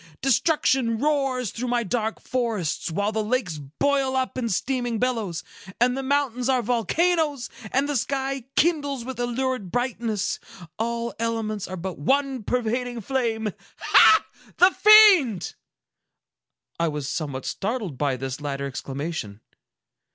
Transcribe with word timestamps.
—destruction 0.23 0.97
roars 0.97 1.51
through 1.51 1.67
my 1.67 1.83
dark 1.83 2.19
forests, 2.19 2.89
while 2.89 3.11
the 3.11 3.23
lakes 3.23 3.59
boil 3.59 4.15
up 4.15 4.35
in 4.35 4.49
steaming 4.49 4.97
billows, 4.97 5.43
and 5.79 5.95
the 5.95 6.01
mountains 6.01 6.49
are 6.49 6.63
volcanoes, 6.63 7.51
and 7.71 7.87
the 7.87 7.95
sky 7.95 8.45
kindles 8.55 9.05
with 9.05 9.19
a 9.19 9.27
lurid 9.27 9.69
brightness! 9.71 10.39
All 10.79 11.13
elements 11.19 11.67
are 11.67 11.77
but 11.77 11.99
one 11.99 12.41
pervading 12.41 13.01
flame! 13.01 13.51
Ha! 13.77 14.25
The 14.57 14.71
fiend!" 14.71 15.53
I 16.79 16.87
was 16.87 17.07
somewhat 17.07 17.45
startled 17.45 17.99
by 17.99 18.17
this 18.17 18.41
latter 18.41 18.65
exclamation. 18.65 19.39